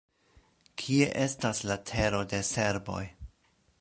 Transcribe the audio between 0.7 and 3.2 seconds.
Kie estas la tero de serboj?